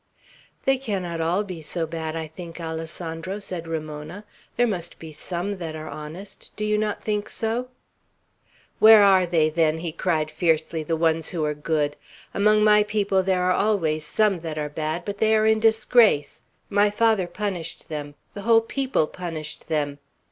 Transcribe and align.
"They 0.65 0.79
cannot 0.79 1.21
all 1.21 1.43
be 1.43 1.61
so 1.61 1.85
bad, 1.85 2.15
I 2.15 2.25
think, 2.25 2.59
Alessandro," 2.59 3.37
said 3.37 3.67
Ramona. 3.67 4.25
"There 4.55 4.65
must 4.65 4.97
be 4.97 5.11
some 5.11 5.59
that 5.59 5.75
are 5.75 5.87
honest; 5.89 6.51
do 6.55 6.65
you 6.65 6.75
not 6.75 7.03
think 7.03 7.29
so?" 7.29 7.67
"Where 8.79 9.03
are 9.03 9.27
they, 9.27 9.47
then," 9.51 9.77
he 9.77 9.91
cried 9.91 10.31
fiercely, 10.31 10.81
"the 10.81 10.95
ones 10.95 11.29
who 11.29 11.45
are 11.45 11.53
good? 11.53 11.97
Among 12.33 12.63
my 12.63 12.81
people 12.81 13.21
there 13.21 13.43
are 13.43 13.51
always 13.51 14.03
some 14.03 14.37
that 14.37 14.57
are 14.57 14.69
bad; 14.69 15.05
but 15.05 15.19
they 15.19 15.35
are 15.35 15.45
in 15.45 15.59
disgrace. 15.59 16.41
My 16.67 16.89
father 16.89 17.27
punished 17.27 17.87
them, 17.87 18.15
the 18.33 18.41
whole 18.41 18.61
people 18.61 19.05
punished 19.05 19.67
them. 19.67 19.99